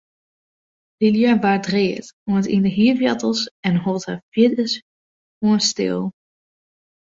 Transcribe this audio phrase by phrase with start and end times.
[1.03, 6.01] Lydia waard read oant yn de hierwoartels en hold har fierdersoan stil.